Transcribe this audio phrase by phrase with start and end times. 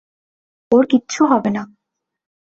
[0.71, 1.63] ওর কিচ্ছু হবে না।